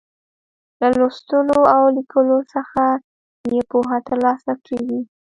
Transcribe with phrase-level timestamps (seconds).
[0.79, 2.83] له لوستلو او ليکلو څخه
[3.53, 4.99] يې پوهه تر لاسه کیږي.